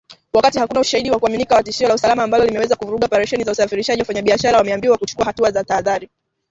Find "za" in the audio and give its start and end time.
3.43-3.51, 5.51-5.63